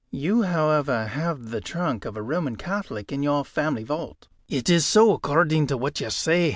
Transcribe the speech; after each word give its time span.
"You, 0.09 0.41
however, 0.41 1.05
have 1.05 1.51
the 1.51 1.61
trunk 1.61 2.05
of 2.05 2.17
a 2.17 2.23
Roman 2.23 2.55
Catholic 2.55 3.11
in 3.11 3.21
your 3.21 3.45
family 3.45 3.83
vault." 3.83 4.27
"It 4.49 4.67
is 4.67 4.83
so, 4.83 5.13
according 5.13 5.67
to 5.67 5.77
what 5.77 5.99
you 5.99 6.09
say. 6.09 6.49